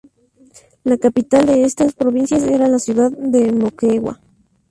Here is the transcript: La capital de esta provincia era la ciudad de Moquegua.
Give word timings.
La 0.83 0.97
capital 0.97 1.45
de 1.45 1.63
esta 1.63 1.85
provincia 1.89 2.35
era 2.39 2.67
la 2.67 2.79
ciudad 2.79 3.11
de 3.11 3.51
Moquegua. 3.51 4.19